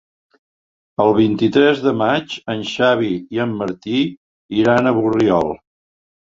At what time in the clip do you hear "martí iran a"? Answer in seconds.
3.61-4.99